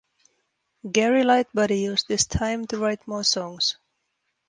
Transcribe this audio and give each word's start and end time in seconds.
Gary 0.91 1.21
Lightbody 1.23 1.77
used 1.81 2.07
this 2.07 2.25
time 2.25 2.65
to 2.65 2.79
write 2.79 3.07
more 3.07 3.23
songs. 3.23 3.75